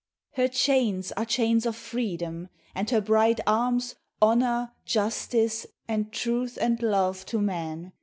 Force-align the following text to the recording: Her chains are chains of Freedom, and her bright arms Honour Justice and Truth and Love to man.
Her 0.31 0.47
chains 0.47 1.11
are 1.11 1.25
chains 1.27 1.63
of 1.67 1.75
Freedom, 1.75 2.49
and 2.73 2.89
her 2.89 3.01
bright 3.01 3.39
arms 3.45 3.93
Honour 4.19 4.71
Justice 4.83 5.67
and 5.87 6.11
Truth 6.11 6.57
and 6.59 6.81
Love 6.81 7.23
to 7.27 7.39
man. 7.39 7.93